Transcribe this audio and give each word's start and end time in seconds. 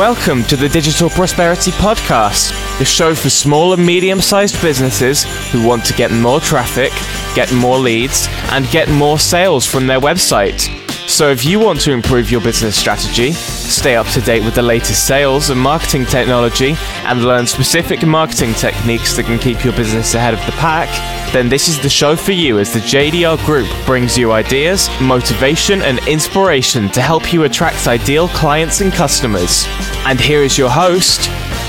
Welcome 0.00 0.44
to 0.44 0.56
the 0.56 0.66
Digital 0.66 1.10
Prosperity 1.10 1.72
Podcast, 1.72 2.78
the 2.78 2.86
show 2.86 3.14
for 3.14 3.28
small 3.28 3.74
and 3.74 3.84
medium 3.84 4.22
sized 4.22 4.58
businesses 4.62 5.24
who 5.52 5.62
want 5.68 5.84
to 5.84 5.92
get 5.92 6.10
more 6.10 6.40
traffic, 6.40 6.90
get 7.34 7.52
more 7.52 7.76
leads, 7.76 8.26
and 8.50 8.66
get 8.70 8.88
more 8.88 9.18
sales 9.18 9.66
from 9.66 9.86
their 9.86 10.00
website. 10.00 10.79
So, 11.10 11.28
if 11.28 11.44
you 11.44 11.58
want 11.58 11.80
to 11.80 11.90
improve 11.90 12.30
your 12.30 12.40
business 12.40 12.78
strategy, 12.78 13.32
stay 13.32 13.96
up 13.96 14.06
to 14.10 14.20
date 14.20 14.44
with 14.44 14.54
the 14.54 14.62
latest 14.62 15.08
sales 15.08 15.50
and 15.50 15.60
marketing 15.60 16.06
technology, 16.06 16.76
and 17.04 17.24
learn 17.24 17.48
specific 17.48 18.06
marketing 18.06 18.54
techniques 18.54 19.16
that 19.16 19.24
can 19.24 19.38
keep 19.40 19.64
your 19.64 19.74
business 19.74 20.14
ahead 20.14 20.34
of 20.34 20.46
the 20.46 20.52
pack, 20.52 20.88
then 21.32 21.48
this 21.48 21.66
is 21.66 21.82
the 21.82 21.90
show 21.90 22.14
for 22.14 22.30
you 22.30 22.60
as 22.60 22.72
the 22.72 22.78
JDR 22.78 23.44
Group 23.44 23.68
brings 23.84 24.16
you 24.16 24.30
ideas, 24.30 24.88
motivation, 25.00 25.82
and 25.82 25.98
inspiration 26.06 26.88
to 26.90 27.02
help 27.02 27.32
you 27.32 27.42
attract 27.42 27.88
ideal 27.88 28.28
clients 28.28 28.80
and 28.80 28.92
customers. 28.92 29.64
And 30.06 30.18
here 30.18 30.42
is 30.42 30.56
your 30.56 30.70
host, 30.70 31.28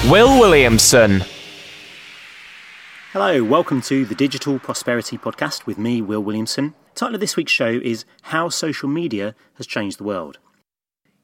Will 0.09 0.39
Williamson. 0.39 1.23
Hello, 3.11 3.43
welcome 3.43 3.81
to 3.81 4.05
the 4.05 4.15
Digital 4.15 4.59
Prosperity 4.59 5.17
Podcast 5.17 5.65
with 5.65 5.79
me, 5.79 5.99
Will 5.99 6.21
Williamson. 6.21 6.75
Title 7.01 7.15
of 7.15 7.21
this 7.21 7.35
week's 7.35 7.51
show 7.51 7.79
is 7.83 8.05
How 8.21 8.49
Social 8.49 8.87
Media 8.87 9.33
Has 9.55 9.65
Changed 9.65 9.97
the 9.97 10.03
World. 10.03 10.37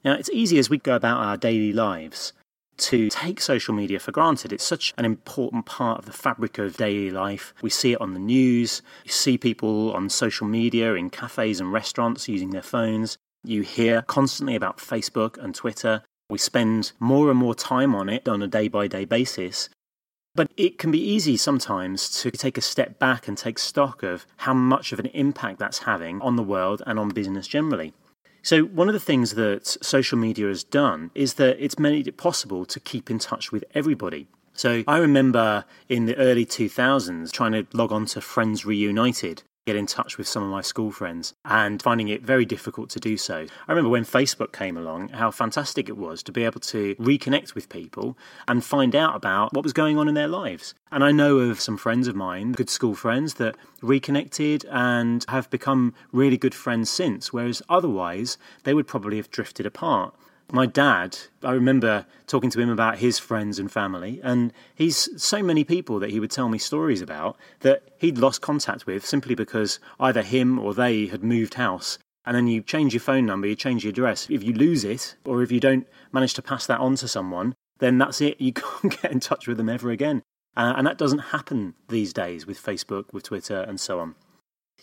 Now, 0.04 0.14
it's 0.14 0.28
easy 0.30 0.58
as 0.58 0.68
we 0.68 0.78
go 0.78 0.96
about 0.96 1.20
our 1.20 1.36
daily 1.36 1.72
lives 1.72 2.32
to 2.78 3.08
take 3.08 3.40
social 3.40 3.72
media 3.72 4.00
for 4.00 4.10
granted. 4.10 4.52
It's 4.52 4.64
such 4.64 4.92
an 4.98 5.04
important 5.04 5.66
part 5.66 6.00
of 6.00 6.06
the 6.06 6.12
fabric 6.12 6.58
of 6.58 6.76
daily 6.76 7.12
life. 7.12 7.54
We 7.62 7.70
see 7.70 7.92
it 7.92 8.00
on 8.00 8.12
the 8.12 8.18
news, 8.18 8.82
you 9.04 9.12
see 9.12 9.38
people 9.38 9.92
on 9.92 10.10
social 10.10 10.48
media 10.48 10.94
in 10.94 11.10
cafes 11.10 11.60
and 11.60 11.72
restaurants 11.72 12.26
using 12.26 12.50
their 12.50 12.60
phones. 12.60 13.16
You 13.44 13.62
hear 13.62 14.02
constantly 14.02 14.56
about 14.56 14.78
Facebook 14.78 15.38
and 15.38 15.54
Twitter. 15.54 16.02
We 16.28 16.38
spend 16.38 16.90
more 16.98 17.30
and 17.30 17.38
more 17.38 17.54
time 17.54 17.94
on 17.94 18.08
it 18.08 18.26
on 18.26 18.42
a 18.42 18.48
day 18.48 18.66
by 18.66 18.88
day 18.88 19.04
basis. 19.04 19.68
But 20.38 20.52
it 20.56 20.78
can 20.78 20.92
be 20.92 21.00
easy 21.00 21.36
sometimes 21.36 22.08
to 22.22 22.30
take 22.30 22.56
a 22.56 22.60
step 22.60 23.00
back 23.00 23.26
and 23.26 23.36
take 23.36 23.58
stock 23.58 24.04
of 24.04 24.24
how 24.36 24.54
much 24.54 24.92
of 24.92 25.00
an 25.00 25.06
impact 25.06 25.58
that's 25.58 25.80
having 25.80 26.20
on 26.20 26.36
the 26.36 26.44
world 26.44 26.80
and 26.86 26.96
on 26.96 27.08
business 27.08 27.48
generally. 27.48 27.92
So, 28.42 28.62
one 28.62 28.86
of 28.86 28.94
the 28.94 29.00
things 29.00 29.34
that 29.34 29.66
social 29.66 30.16
media 30.16 30.46
has 30.46 30.62
done 30.62 31.10
is 31.12 31.34
that 31.34 31.56
it's 31.58 31.76
made 31.76 32.06
it 32.06 32.16
possible 32.16 32.64
to 32.66 32.78
keep 32.78 33.10
in 33.10 33.18
touch 33.18 33.50
with 33.50 33.64
everybody. 33.74 34.28
So, 34.52 34.84
I 34.86 34.98
remember 34.98 35.64
in 35.88 36.06
the 36.06 36.16
early 36.16 36.46
2000s 36.46 37.32
trying 37.32 37.50
to 37.50 37.66
log 37.72 37.90
on 37.90 38.06
to 38.06 38.20
Friends 38.20 38.64
Reunited 38.64 39.42
get 39.68 39.76
in 39.76 39.84
touch 39.84 40.16
with 40.16 40.26
some 40.26 40.42
of 40.42 40.48
my 40.48 40.62
school 40.62 40.90
friends 40.90 41.34
and 41.44 41.82
finding 41.82 42.08
it 42.08 42.22
very 42.22 42.46
difficult 42.46 42.88
to 42.88 42.98
do 42.98 43.18
so. 43.18 43.46
I 43.66 43.70
remember 43.70 43.90
when 43.90 44.04
Facebook 44.04 44.50
came 44.50 44.78
along, 44.78 45.10
how 45.10 45.30
fantastic 45.30 45.90
it 45.90 45.98
was 45.98 46.22
to 46.22 46.32
be 46.32 46.44
able 46.44 46.60
to 46.60 46.94
reconnect 46.94 47.54
with 47.54 47.68
people 47.68 48.16
and 48.46 48.64
find 48.64 48.96
out 48.96 49.14
about 49.14 49.52
what 49.52 49.64
was 49.64 49.74
going 49.74 49.98
on 49.98 50.08
in 50.08 50.14
their 50.14 50.26
lives. 50.26 50.72
And 50.90 51.04
I 51.04 51.12
know 51.12 51.36
of 51.36 51.60
some 51.60 51.76
friends 51.76 52.08
of 52.08 52.16
mine, 52.16 52.52
good 52.52 52.70
school 52.70 52.94
friends, 52.94 53.34
that 53.34 53.56
reconnected 53.82 54.64
and 54.70 55.22
have 55.28 55.50
become 55.50 55.92
really 56.12 56.38
good 56.38 56.54
friends 56.54 56.88
since, 56.88 57.30
whereas 57.30 57.60
otherwise 57.68 58.38
they 58.64 58.72
would 58.72 58.86
probably 58.86 59.18
have 59.18 59.30
drifted 59.30 59.66
apart. 59.66 60.14
My 60.50 60.64
dad, 60.64 61.18
I 61.42 61.52
remember 61.52 62.06
talking 62.26 62.48
to 62.50 62.60
him 62.60 62.70
about 62.70 62.98
his 62.98 63.18
friends 63.18 63.58
and 63.58 63.70
family, 63.70 64.18
and 64.22 64.50
he's 64.74 65.22
so 65.22 65.42
many 65.42 65.62
people 65.62 65.98
that 65.98 66.08
he 66.08 66.20
would 66.20 66.30
tell 66.30 66.48
me 66.48 66.56
stories 66.56 67.02
about 67.02 67.36
that 67.60 67.82
he'd 67.98 68.16
lost 68.16 68.40
contact 68.40 68.86
with 68.86 69.04
simply 69.04 69.34
because 69.34 69.78
either 70.00 70.22
him 70.22 70.58
or 70.58 70.72
they 70.72 71.06
had 71.06 71.22
moved 71.22 71.54
house. 71.54 71.98
And 72.24 72.34
then 72.34 72.46
you 72.46 72.62
change 72.62 72.94
your 72.94 73.00
phone 73.00 73.26
number, 73.26 73.46
you 73.46 73.56
change 73.56 73.84
your 73.84 73.90
address. 73.90 74.26
If 74.30 74.42
you 74.42 74.54
lose 74.54 74.84
it, 74.84 75.16
or 75.26 75.42
if 75.42 75.52
you 75.52 75.60
don't 75.60 75.86
manage 76.12 76.32
to 76.34 76.42
pass 76.42 76.64
that 76.66 76.80
on 76.80 76.94
to 76.96 77.08
someone, 77.08 77.54
then 77.78 77.98
that's 77.98 78.22
it. 78.22 78.40
You 78.40 78.54
can't 78.54 79.02
get 79.02 79.12
in 79.12 79.20
touch 79.20 79.46
with 79.46 79.58
them 79.58 79.68
ever 79.68 79.90
again. 79.90 80.22
Uh, 80.56 80.74
and 80.76 80.86
that 80.86 80.98
doesn't 80.98 81.18
happen 81.18 81.74
these 81.88 82.14
days 82.14 82.46
with 82.46 82.60
Facebook, 82.60 83.12
with 83.12 83.24
Twitter, 83.24 83.60
and 83.60 83.78
so 83.78 84.00
on. 84.00 84.14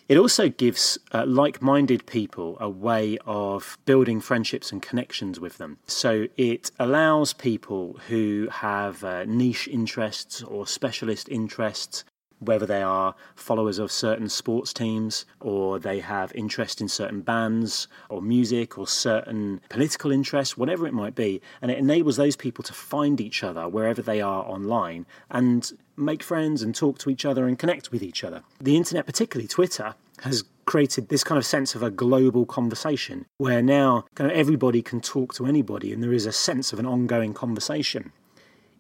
It 0.08 0.18
also 0.18 0.50
gives 0.50 1.00
uh, 1.14 1.26
like 1.26 1.62
minded 1.62 2.06
people 2.06 2.58
a 2.60 2.70
way 2.70 3.18
of 3.26 3.78
building 3.86 4.22
friendships 4.22 4.72
and 4.72 4.82
connections 4.82 5.40
with 5.40 5.58
them. 5.58 5.78
So 5.88 6.28
it 6.38 6.70
allows 6.78 7.34
people 7.34 8.00
who 8.08 8.48
have 8.52 9.04
uh, 9.04 9.26
niche 9.26 9.68
interests 9.68 10.44
or 10.44 10.68
specialist 10.68 11.28
interests 11.30 12.04
whether 12.46 12.66
they 12.66 12.82
are 12.82 13.16
followers 13.36 13.80
of 13.80 13.92
certain 13.92 14.30
sports 14.30 14.74
teams 14.74 15.26
or 15.40 15.80
they 15.80 16.00
have 16.00 16.32
interest 16.34 16.82
in 16.82 16.88
certain 16.88 17.22
bands 17.22 17.88
or 18.10 18.22
music 18.22 18.78
or 18.78 18.88
certain 18.88 19.62
political 19.70 20.12
interests, 20.12 20.58
whatever 20.58 20.88
it 20.88 20.94
might 20.94 21.16
be. 21.16 21.42
And 21.62 21.72
it 21.72 21.78
enables 21.78 22.18
those 22.18 22.36
people 22.36 22.64
to 22.64 22.74
find 22.74 23.20
each 23.20 23.44
other 23.44 23.68
wherever 23.68 24.02
they 24.02 24.22
are 24.22 24.44
online 24.46 25.06
and 25.30 25.72
make 25.98 26.24
friends 26.24 26.62
and 26.62 26.76
talk 26.76 26.98
to 27.00 27.10
each 27.10 27.26
other 27.26 27.48
and 27.48 27.58
connect 27.58 27.92
with 27.92 28.04
each 28.04 28.24
other. 28.24 28.44
The 28.60 28.76
internet, 28.76 29.06
particularly 29.06 29.48
Twitter, 29.48 29.96
has 30.22 30.44
created 30.66 31.10
this 31.10 31.24
kind 31.24 31.38
of 31.38 31.46
sense 31.46 31.76
of 31.76 31.84
a 31.84 31.92
global 31.92 32.46
conversation 32.46 33.26
where 33.38 33.62
now 33.62 34.06
kind 34.16 34.32
of 34.32 34.36
everybody 34.36 34.82
can 34.82 35.00
talk 35.00 35.34
to 35.36 35.46
anybody 35.46 35.94
and 35.94 36.02
there 36.02 36.14
is 36.14 36.26
a 36.26 36.32
sense 36.32 36.74
of 36.74 36.80
an 36.80 36.86
ongoing 36.86 37.34
conversation 37.34 38.12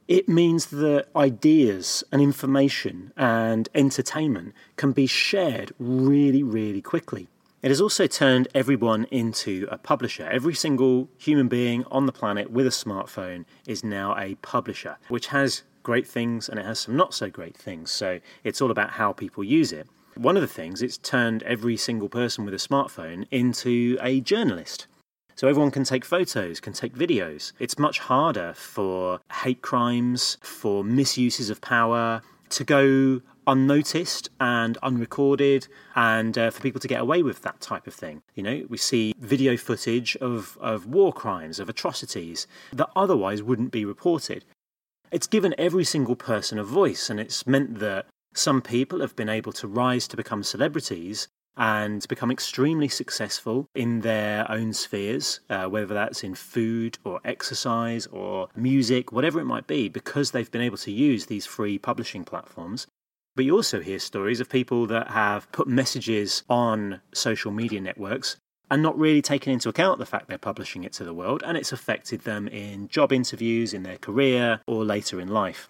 it 0.07 0.29
means 0.29 0.67
that 0.67 1.07
ideas 1.15 2.03
and 2.11 2.21
information 2.21 3.11
and 3.17 3.69
entertainment 3.73 4.53
can 4.75 4.91
be 4.91 5.07
shared 5.07 5.73
really, 5.79 6.43
really 6.43 6.81
quickly. 6.81 7.27
It 7.63 7.69
has 7.69 7.81
also 7.81 8.05
turned 8.05 8.47
everyone 8.53 9.05
into 9.05 9.67
a 9.71 9.79
publisher. 9.79 10.29
Every 10.31 10.53
single 10.53 11.09
human 11.17 11.47
being 11.47 11.83
on 11.85 12.05
the 12.05 12.11
planet 12.11 12.51
with 12.51 12.67
a 12.67 12.69
smartphone 12.69 13.45
is 13.65 13.83
now 13.83 14.15
a 14.17 14.35
publisher, 14.35 14.97
which 15.07 15.27
has 15.27 15.63
great 15.81 16.05
things 16.05 16.47
and 16.47 16.59
it 16.59 16.65
has 16.65 16.79
some 16.79 16.95
not 16.95 17.15
so 17.15 17.29
great 17.29 17.57
things. 17.57 17.89
So 17.89 18.19
it's 18.43 18.61
all 18.61 18.69
about 18.69 18.91
how 18.91 19.13
people 19.13 19.43
use 19.43 19.71
it. 19.71 19.87
One 20.15 20.37
of 20.37 20.41
the 20.41 20.47
things, 20.47 20.83
it's 20.83 20.99
turned 20.99 21.41
every 21.43 21.75
single 21.75 22.07
person 22.07 22.45
with 22.45 22.53
a 22.53 22.57
smartphone 22.57 23.25
into 23.31 23.97
a 23.99 24.21
journalist. 24.21 24.85
So 25.35 25.49
everyone 25.49 25.71
can 25.71 25.83
take 25.83 26.05
photos, 26.05 26.61
can 26.61 26.71
take 26.71 26.95
videos. 26.95 27.51
It's 27.59 27.77
much 27.77 27.99
harder 27.99 28.53
for 28.53 29.19
hate 29.43 29.61
crimes, 29.61 30.37
for 30.41 30.81
misuses 30.81 31.49
of 31.49 31.59
power 31.59 32.21
to 32.51 32.63
go 32.63 33.21
unnoticed 33.45 34.29
and 34.39 34.77
unrecorded 34.81 35.67
and 35.93 36.37
uh, 36.37 36.49
for 36.51 36.61
people 36.61 36.79
to 36.79 36.87
get 36.87 37.01
away 37.01 37.21
with 37.21 37.41
that 37.41 37.59
type 37.59 37.85
of 37.85 37.93
thing. 37.93 38.21
You 38.33 38.43
know, 38.43 38.65
we 38.69 38.77
see 38.77 39.13
video 39.19 39.57
footage 39.57 40.15
of, 40.17 40.57
of 40.61 40.85
war 40.85 41.11
crimes, 41.11 41.59
of 41.59 41.67
atrocities 41.67 42.47
that 42.71 42.89
otherwise 42.95 43.43
wouldn't 43.43 43.71
be 43.71 43.83
reported. 43.83 44.45
It's 45.11 45.27
given 45.27 45.53
every 45.57 45.83
single 45.83 46.15
person 46.15 46.57
a 46.57 46.63
voice 46.63 47.09
and 47.09 47.19
it's 47.19 47.45
meant 47.45 47.79
that 47.79 48.05
some 48.33 48.61
people 48.61 49.01
have 49.01 49.15
been 49.15 49.29
able 49.29 49.51
to 49.53 49.67
rise 49.67 50.07
to 50.07 50.17
become 50.17 50.43
celebrities 50.43 51.27
and 51.57 52.07
become 52.07 52.31
extremely 52.31 52.87
successful 52.87 53.67
in 53.73 54.01
their 54.01 54.49
own 54.51 54.73
spheres, 54.73 55.39
uh, 55.49 55.65
whether 55.65 55.93
that's 55.93 56.23
in 56.23 56.35
food 56.35 56.97
or 57.03 57.21
exercise 57.23 58.07
or 58.07 58.49
music, 58.55 59.11
whatever 59.11 59.39
it 59.39 59.45
might 59.45 59.67
be, 59.67 59.87
because 59.89 60.31
they've 60.31 60.51
been 60.51 60.61
able 60.61 60.77
to 60.77 60.91
use 60.91 61.25
these 61.25 61.45
free 61.45 61.77
publishing 61.77 62.23
platforms. 62.23 62.87
But 63.35 63.45
you 63.45 63.55
also 63.55 63.81
hear 63.81 63.99
stories 63.99 64.39
of 64.39 64.49
people 64.49 64.85
that 64.87 65.09
have 65.09 65.51
put 65.51 65.67
messages 65.67 66.43
on 66.49 67.01
social 67.13 67.51
media 67.51 67.81
networks 67.81 68.37
and 68.71 68.81
not 68.81 68.97
really 68.97 69.21
taken 69.21 69.53
into 69.53 69.69
account 69.69 69.99
the 69.99 70.05
fact 70.05 70.27
they're 70.27 70.37
publishing 70.37 70.83
it 70.83 70.93
to 70.93 71.03
the 71.03 71.13
world, 71.13 71.43
and 71.45 71.57
it's 71.57 71.71
affected 71.71 72.21
them 72.21 72.47
in 72.47 72.87
job 72.87 73.13
interviews, 73.13 73.73
in 73.73 73.83
their 73.83 73.97
career, 73.97 74.61
or 74.67 74.83
later 74.83 75.19
in 75.19 75.27
life. 75.27 75.69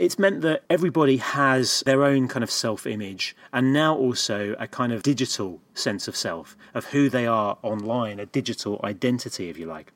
It's 0.00 0.18
meant 0.18 0.40
that 0.40 0.62
everybody 0.70 1.18
has 1.18 1.82
their 1.84 2.04
own 2.04 2.26
kind 2.26 2.42
of 2.42 2.50
self 2.50 2.86
image 2.86 3.36
and 3.52 3.70
now 3.70 3.94
also 3.94 4.56
a 4.58 4.66
kind 4.66 4.94
of 4.94 5.02
digital 5.02 5.60
sense 5.74 6.08
of 6.08 6.16
self, 6.16 6.56
of 6.72 6.86
who 6.86 7.10
they 7.10 7.26
are 7.26 7.58
online, 7.60 8.18
a 8.18 8.24
digital 8.24 8.80
identity, 8.82 9.50
if 9.50 9.58
you 9.58 9.66
like. 9.66 9.92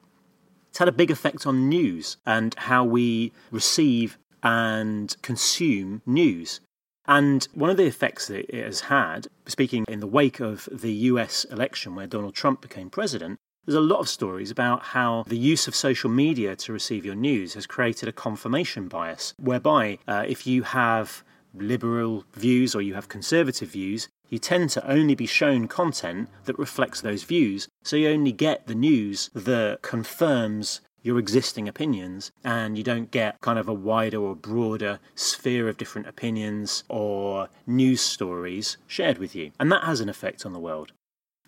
It's 0.68 0.78
had 0.78 0.88
a 0.88 0.92
big 0.92 1.10
effect 1.10 1.46
on 1.46 1.70
news 1.70 2.18
and 2.26 2.54
how 2.58 2.84
we 2.84 3.32
receive 3.50 4.18
and 4.42 5.16
consume 5.22 6.02
news. 6.04 6.60
And 7.06 7.48
one 7.54 7.70
of 7.70 7.78
the 7.78 7.86
effects 7.86 8.26
that 8.26 8.54
it 8.54 8.62
has 8.62 8.82
had, 8.82 9.28
speaking 9.46 9.86
in 9.88 10.00
the 10.00 10.06
wake 10.06 10.38
of 10.38 10.68
the 10.70 10.92
US 10.92 11.44
election 11.44 11.94
where 11.94 12.06
Donald 12.06 12.34
Trump 12.34 12.60
became 12.60 12.90
president, 12.90 13.38
there's 13.64 13.76
a 13.76 13.80
lot 13.80 14.00
of 14.00 14.08
stories 14.08 14.50
about 14.50 14.82
how 14.82 15.24
the 15.26 15.38
use 15.38 15.66
of 15.66 15.74
social 15.74 16.10
media 16.10 16.54
to 16.56 16.72
receive 16.72 17.04
your 17.04 17.14
news 17.14 17.54
has 17.54 17.66
created 17.66 18.08
a 18.08 18.12
confirmation 18.12 18.88
bias, 18.88 19.34
whereby 19.38 19.98
uh, 20.06 20.24
if 20.26 20.46
you 20.46 20.62
have 20.62 21.24
liberal 21.54 22.24
views 22.34 22.74
or 22.74 22.82
you 22.82 22.94
have 22.94 23.08
conservative 23.08 23.70
views, 23.70 24.08
you 24.28 24.38
tend 24.38 24.70
to 24.70 24.90
only 24.90 25.14
be 25.14 25.26
shown 25.26 25.68
content 25.68 26.28
that 26.44 26.58
reflects 26.58 27.00
those 27.00 27.22
views. 27.22 27.68
So 27.82 27.96
you 27.96 28.08
only 28.08 28.32
get 28.32 28.66
the 28.66 28.74
news 28.74 29.30
that 29.34 29.82
confirms 29.82 30.80
your 31.02 31.18
existing 31.18 31.68
opinions, 31.68 32.32
and 32.42 32.78
you 32.78 32.82
don't 32.82 33.10
get 33.10 33.38
kind 33.42 33.58
of 33.58 33.68
a 33.68 33.74
wider 33.74 34.18
or 34.18 34.34
broader 34.34 34.98
sphere 35.14 35.68
of 35.68 35.76
different 35.76 36.08
opinions 36.08 36.82
or 36.88 37.48
news 37.66 38.00
stories 38.00 38.78
shared 38.86 39.18
with 39.18 39.34
you. 39.36 39.52
And 39.60 39.70
that 39.70 39.84
has 39.84 40.00
an 40.00 40.08
effect 40.08 40.46
on 40.46 40.54
the 40.54 40.58
world. 40.58 40.92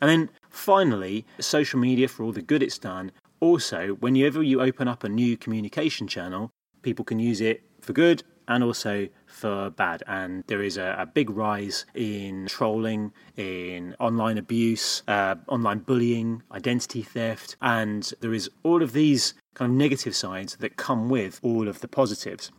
And 0.01 0.11
then 0.11 0.31
finally, 0.51 1.25
social 1.41 1.81
media, 1.81 2.09
for 2.09 2.25
all 2.25 2.33
the 2.33 2.43
good 2.43 2.63
it's 2.63 2.79
done, 2.79 3.13
also, 3.41 3.97
whenever 4.01 4.43
you 4.43 4.61
open 4.61 4.89
up 4.89 5.05
a 5.05 5.09
new 5.09 5.37
communication 5.37 6.09
channel, 6.09 6.51
people 6.83 7.05
can 7.05 7.19
use 7.19 7.41
it 7.41 7.63
for 7.81 7.93
good 7.93 8.23
and 8.49 8.63
also 8.63 9.09
for 9.27 9.71
bad. 9.71 10.03
And 10.07 10.45
there 10.47 10.63
is 10.63 10.77
a, 10.77 10.97
a 10.99 11.07
big 11.07 11.31
rise 11.31 11.85
in 11.95 12.47
trolling, 12.47 13.13
in 13.37 13.95
online 13.99 14.39
abuse, 14.39 15.03
uh, 15.09 15.37
online 15.49 15.81
bullying, 15.81 16.43
identity 16.53 17.03
theft, 17.03 17.57
and 17.61 18.13
there 18.21 18.33
is 18.33 18.49
all 18.63 18.83
of 18.83 18.93
these 18.93 19.35
kind 19.55 19.73
of 19.73 19.77
negative 19.77 20.15
sides 20.15 20.57
that 20.57 20.77
come 20.77 21.09
with 21.09 21.41
all 21.43 21.69
of 21.69 21.81
the 21.81 21.89
positives. 21.89 22.51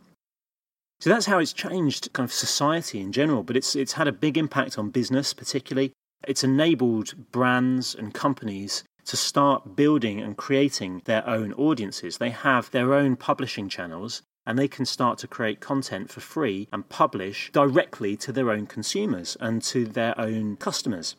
So 1.00 1.10
that's 1.10 1.26
how 1.26 1.38
it's 1.38 1.52
changed 1.52 2.12
kind 2.12 2.24
of 2.24 2.32
society 2.32 3.00
in 3.00 3.12
general, 3.12 3.42
but 3.44 3.56
it's 3.56 3.76
it's 3.76 3.92
had 3.92 4.08
a 4.08 4.12
big 4.12 4.36
impact 4.36 4.78
on 4.78 4.90
business 4.90 5.32
particularly. 5.32 5.92
It's 6.26 6.44
enabled 6.44 7.14
brands 7.30 7.94
and 7.94 8.12
companies 8.12 8.84
to 9.06 9.16
start 9.16 9.76
building 9.76 10.20
and 10.20 10.36
creating 10.36 11.02
their 11.04 11.26
own 11.26 11.52
audiences. 11.54 12.18
They 12.18 12.30
have 12.30 12.70
their 12.70 12.92
own 12.92 13.16
publishing 13.16 13.68
channels 13.68 14.22
and 14.46 14.58
they 14.58 14.68
can 14.68 14.84
start 14.84 15.18
to 15.18 15.28
create 15.28 15.60
content 15.60 16.10
for 16.10 16.20
free 16.20 16.68
and 16.72 16.88
publish 16.88 17.50
directly 17.52 18.16
to 18.16 18.32
their 18.32 18.50
own 18.50 18.66
consumers 18.66 19.36
and 19.40 19.62
to 19.62 19.86
their 19.86 20.18
own 20.20 20.56
customers. 20.56 21.16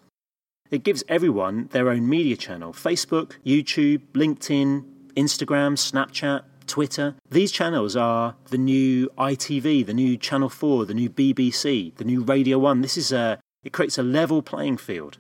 It 0.71 0.83
gives 0.83 1.03
everyone 1.07 1.69
their 1.71 1.89
own 1.89 2.07
media 2.07 2.37
channel 2.37 2.73
Facebook, 2.73 3.33
YouTube, 3.45 4.01
LinkedIn, 4.13 4.83
Instagram, 5.15 5.73
Snapchat, 5.77 6.43
Twitter. 6.67 7.15
These 7.29 7.51
channels 7.51 7.95
are 7.95 8.35
the 8.49 8.57
new 8.57 9.09
ITV, 9.17 9.85
the 9.85 9.93
new 9.93 10.15
Channel 10.17 10.49
4, 10.49 10.85
the 10.85 10.93
new 10.93 11.09
BBC, 11.09 11.95
the 11.95 12.03
new 12.03 12.21
Radio 12.21 12.59
1. 12.59 12.81
This 12.81 12.97
is 12.97 13.11
a 13.11 13.39
it 13.63 13.73
creates 13.73 13.97
a 13.97 14.03
level 14.03 14.41
playing 14.41 14.77
field. 14.77 15.17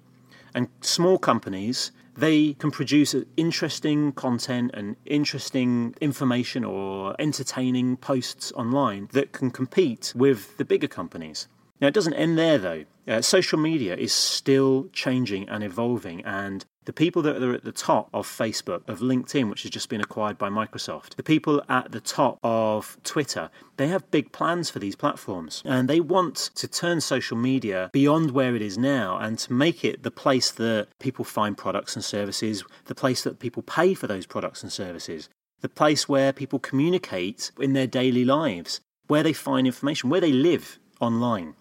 And 0.53 0.69
small 0.81 1.17
companies 1.17 1.91
they 2.19 2.53
can 2.53 2.69
produce 2.69 3.15
interesting 3.37 4.11
content 4.11 4.71
and 4.73 4.97
interesting 5.05 5.95
information 6.01 6.65
or 6.65 7.15
entertaining 7.17 7.95
posts 7.95 8.51
online 8.53 9.07
that 9.13 9.31
can 9.31 9.49
compete 9.49 10.11
with 10.15 10.57
the 10.57 10.65
bigger 10.65 10.87
companies. 10.87 11.47
Now, 11.81 11.87
it 11.87 11.93
doesn't 11.93 12.13
end 12.13 12.37
there 12.37 12.57
though. 12.57 12.85
Uh, 13.07 13.21
social 13.21 13.57
media 13.57 13.95
is 13.95 14.13
still 14.13 14.87
changing 14.93 15.49
and 15.49 15.63
evolving, 15.63 16.23
and 16.25 16.65
the 16.89 16.93
people 16.93 17.21
that 17.21 17.41
are 17.43 17.53
at 17.53 17.63
the 17.63 17.71
top 17.71 18.09
of 18.13 18.27
Facebook, 18.27 18.81
of 18.89 18.99
LinkedIn, 18.99 19.47
which 19.47 19.61
has 19.61 19.69
just 19.69 19.89
been 19.89 20.01
acquired 20.01 20.39
by 20.39 20.49
Microsoft, 20.49 21.15
the 21.15 21.23
people 21.23 21.61
at 21.69 21.91
the 21.91 21.99
top 21.99 22.39
of 22.41 22.97
Twitter, 23.03 23.51
they 23.77 23.87
have 23.87 24.09
big 24.09 24.31
plans 24.31 24.71
for 24.71 24.79
these 24.79 24.95
platforms. 24.95 25.61
And 25.65 25.87
they 25.87 25.99
want 25.99 26.35
to 26.55 26.67
turn 26.67 26.99
social 27.01 27.37
media 27.37 27.91
beyond 27.93 28.31
where 28.31 28.55
it 28.55 28.63
is 28.63 28.75
now 28.75 29.19
and 29.19 29.37
to 29.37 29.53
make 29.53 29.85
it 29.85 30.01
the 30.01 30.09
place 30.09 30.49
that 30.49 30.87
people 30.99 31.23
find 31.23 31.55
products 31.55 31.95
and 31.95 32.03
services, 32.03 32.63
the 32.85 32.95
place 32.95 33.21
that 33.23 33.39
people 33.39 33.61
pay 33.61 33.93
for 33.93 34.07
those 34.07 34.25
products 34.25 34.63
and 34.63 34.71
services, 34.71 35.29
the 35.61 35.69
place 35.69 36.09
where 36.09 36.33
people 36.33 36.57
communicate 36.57 37.51
in 37.59 37.73
their 37.73 37.85
daily 37.85 38.25
lives, 38.25 38.81
where 39.05 39.21
they 39.21 39.33
find 39.33 39.67
information, 39.67 40.09
where 40.09 40.21
they 40.21 40.33
live 40.33 40.79
online. 40.99 41.53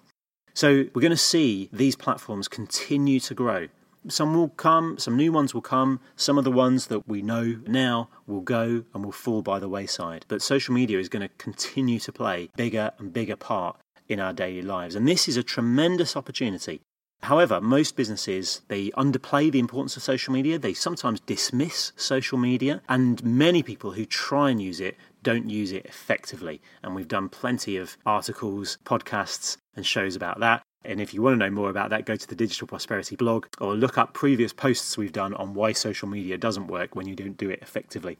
So 0.58 0.86
we're 0.92 1.02
going 1.02 1.10
to 1.10 1.16
see 1.16 1.68
these 1.72 1.94
platforms 1.94 2.48
continue 2.48 3.20
to 3.20 3.32
grow 3.32 3.68
some 4.08 4.34
will 4.34 4.48
come, 4.48 4.98
some 4.98 5.16
new 5.16 5.30
ones 5.32 5.54
will 5.54 5.62
come, 5.62 6.00
some 6.16 6.38
of 6.38 6.44
the 6.44 6.50
ones 6.50 6.86
that 6.86 7.06
we 7.08 7.22
know 7.22 7.60
now 7.66 8.08
will 8.26 8.40
go 8.40 8.84
and 8.94 9.04
will 9.04 9.12
fall 9.12 9.42
by 9.42 9.58
the 9.58 9.68
wayside. 9.68 10.24
But 10.28 10.42
social 10.42 10.74
media 10.74 10.98
is 10.98 11.08
going 11.08 11.28
to 11.28 11.34
continue 11.36 11.98
to 12.00 12.12
play 12.12 12.48
bigger 12.56 12.92
and 12.98 13.12
bigger 13.12 13.36
part 13.36 13.76
in 14.08 14.20
our 14.20 14.32
daily 14.32 14.62
lives. 14.62 14.94
And 14.94 15.06
this 15.06 15.28
is 15.28 15.36
a 15.36 15.42
tremendous 15.42 16.16
opportunity. 16.16 16.80
However, 17.22 17.60
most 17.60 17.96
businesses 17.96 18.62
they 18.68 18.90
underplay 18.90 19.50
the 19.50 19.58
importance 19.58 19.96
of 19.96 20.02
social 20.02 20.32
media. 20.32 20.58
They 20.58 20.72
sometimes 20.72 21.20
dismiss 21.20 21.92
social 21.96 22.38
media, 22.38 22.80
and 22.88 23.22
many 23.24 23.62
people 23.62 23.92
who 23.92 24.06
try 24.06 24.50
and 24.50 24.62
use 24.62 24.80
it 24.80 24.96
don't 25.24 25.50
use 25.50 25.72
it 25.72 25.84
effectively. 25.84 26.62
And 26.82 26.94
we've 26.94 27.08
done 27.08 27.28
plenty 27.28 27.76
of 27.76 27.96
articles, 28.06 28.78
podcasts, 28.84 29.56
and 29.78 29.86
shows 29.86 30.14
about 30.14 30.40
that. 30.40 30.62
And 30.84 31.00
if 31.00 31.14
you 31.14 31.22
want 31.22 31.34
to 31.34 31.38
know 31.38 31.54
more 31.54 31.70
about 31.70 31.90
that, 31.90 32.04
go 32.04 32.16
to 32.16 32.26
the 32.28 32.34
Digital 32.34 32.66
Prosperity 32.66 33.16
blog 33.16 33.46
or 33.60 33.74
look 33.74 33.96
up 33.96 34.12
previous 34.12 34.52
posts 34.52 34.98
we've 34.98 35.12
done 35.12 35.34
on 35.34 35.54
why 35.54 35.72
social 35.72 36.08
media 36.08 36.36
doesn't 36.36 36.66
work 36.66 36.94
when 36.94 37.08
you 37.08 37.14
don't 37.14 37.36
do 37.36 37.48
it 37.48 37.60
effectively. 37.62 38.18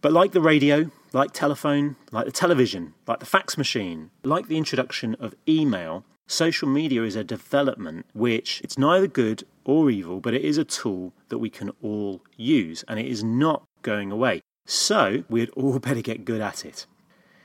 But 0.00 0.12
like 0.12 0.32
the 0.32 0.40
radio, 0.40 0.90
like 1.12 1.32
telephone, 1.32 1.96
like 2.12 2.26
the 2.26 2.32
television, 2.32 2.94
like 3.06 3.20
the 3.20 3.26
fax 3.26 3.56
machine, 3.56 4.10
like 4.22 4.48
the 4.48 4.58
introduction 4.58 5.14
of 5.18 5.34
email, 5.48 6.04
social 6.26 6.68
media 6.68 7.02
is 7.02 7.16
a 7.16 7.24
development 7.24 8.06
which 8.12 8.60
it's 8.62 8.76
neither 8.76 9.06
good 9.06 9.44
or 9.64 9.90
evil, 9.90 10.20
but 10.20 10.34
it 10.34 10.42
is 10.42 10.58
a 10.58 10.64
tool 10.64 11.12
that 11.28 11.38
we 11.38 11.48
can 11.48 11.70
all 11.82 12.22
use 12.36 12.84
and 12.86 13.00
it 13.00 13.06
is 13.06 13.24
not 13.24 13.64
going 13.82 14.12
away. 14.12 14.42
So 14.66 15.24
we'd 15.28 15.50
all 15.50 15.78
better 15.88 16.02
get 16.02 16.24
good 16.24 16.40
at 16.40 16.64
it. 16.64 16.86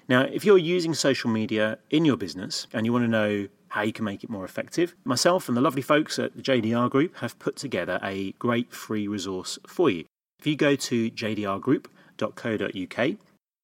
Now, 0.10 0.22
if 0.22 0.44
you're 0.44 0.58
using 0.58 0.96
social 0.96 1.30
media 1.30 1.78
in 1.92 2.04
your 2.04 2.18
business 2.18 2.66
and 2.74 2.84
you 2.84 2.92
want 2.92 3.06
to 3.06 3.10
know 3.10 3.48
how 3.68 3.84
you 3.84 3.94
can 3.94 4.06
make 4.06 4.24
it 4.24 4.30
more 4.32 4.44
effective, 4.44 4.96
myself 5.06 5.48
and 5.48 5.56
the 5.56 5.62
lovely 5.62 5.84
folks 5.84 6.18
at 6.18 6.36
the 6.36 6.42
JDR 6.42 6.90
Group 6.90 7.18
have 7.18 7.38
put 7.38 7.56
together 7.56 8.00
a 8.02 8.32
great 8.40 8.74
free 8.74 9.08
resource 9.08 9.60
for 9.68 9.92
you. 9.92 10.06
If 10.40 10.48
you 10.48 10.56
go 10.56 10.76
to 10.76 11.12
jdrgroup.co.uk, 11.12 13.18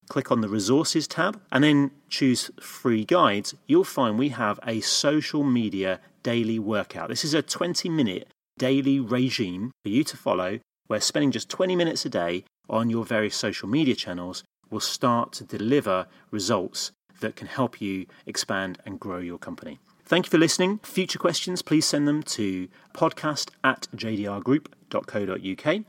click 0.08 0.30
on 0.30 0.40
the 0.40 0.48
resources 0.48 1.08
tab, 1.08 1.40
and 1.50 1.64
then 1.64 1.90
choose 2.08 2.52
free 2.60 3.04
guides, 3.04 3.56
you'll 3.66 3.82
find 3.82 4.16
we 4.16 4.28
have 4.28 4.60
a 4.64 4.80
social 4.82 5.42
media 5.42 5.98
daily 6.22 6.60
workout. 6.60 7.08
This 7.08 7.24
is 7.24 7.34
a 7.34 7.42
20 7.42 7.88
minute 7.88 8.28
daily 8.56 9.00
regime 9.00 9.72
for 9.82 9.88
you 9.88 10.04
to 10.04 10.16
follow 10.16 10.60
where 10.86 11.00
spending 11.00 11.32
just 11.32 11.48
20 11.48 11.74
minutes 11.74 12.06
a 12.06 12.08
day 12.08 12.44
on 12.70 12.88
your 12.88 13.04
various 13.04 13.34
social 13.34 13.68
media 13.68 13.96
channels 13.96 14.44
will 14.70 14.80
start 14.80 15.32
to 15.32 15.44
deliver 15.44 16.06
results 16.30 16.92
that 17.20 17.36
can 17.36 17.46
help 17.46 17.80
you 17.80 18.06
expand 18.26 18.78
and 18.84 19.00
grow 19.00 19.18
your 19.18 19.38
company. 19.38 19.78
Thank 20.04 20.26
you 20.26 20.30
for 20.30 20.38
listening. 20.38 20.78
Future 20.82 21.18
questions, 21.18 21.62
please 21.62 21.86
send 21.86 22.06
them 22.06 22.22
to 22.24 22.68
podcast 22.94 23.50
at 23.64 23.88
jdrgroup.co.uk. 23.96 25.84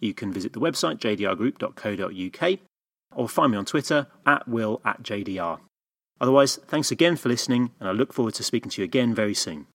You 0.00 0.14
can 0.14 0.32
visit 0.32 0.52
the 0.52 0.60
website 0.60 0.98
jdrgroup.co.uk 0.98 2.58
or 3.14 3.28
find 3.28 3.52
me 3.52 3.58
on 3.58 3.64
Twitter 3.64 4.08
at 4.26 4.48
will 4.48 4.80
at 4.84 5.02
jdr. 5.02 5.60
Otherwise, 6.20 6.56
thanks 6.66 6.90
again 6.90 7.16
for 7.16 7.28
listening, 7.28 7.70
and 7.80 7.88
I 7.88 7.92
look 7.92 8.12
forward 8.12 8.34
to 8.34 8.44
speaking 8.44 8.70
to 8.70 8.82
you 8.82 8.84
again 8.84 9.14
very 9.14 9.34
soon. 9.34 9.66